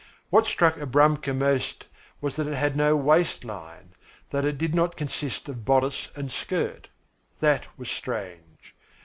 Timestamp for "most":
1.31-1.85